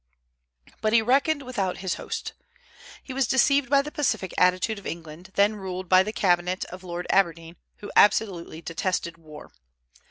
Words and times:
But 0.81 0.93
he 0.93 1.03
reckoned 1.03 1.43
without 1.43 1.77
his 1.77 1.93
host. 1.93 2.33
He 3.03 3.13
was 3.13 3.27
deceived 3.27 3.69
by 3.69 3.83
the 3.83 3.91
pacific 3.91 4.33
attitude 4.35 4.79
of 4.79 4.87
England, 4.87 5.29
then 5.35 5.55
ruled 5.57 5.87
by 5.87 6.01
the 6.01 6.11
cabinet 6.11 6.65
of 6.71 6.83
Lord 6.83 7.05
Aberdeen, 7.11 7.55
who 7.81 7.91
absolutely 7.95 8.63
detested 8.63 9.19
war. 9.19 9.51